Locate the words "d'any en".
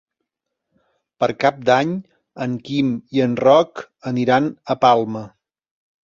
1.67-2.55